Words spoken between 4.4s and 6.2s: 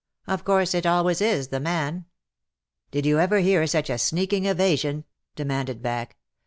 evasion?" demanded Jack.